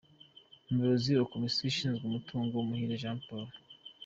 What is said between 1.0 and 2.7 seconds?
wa Komisiyo ishinzwe Umutungo: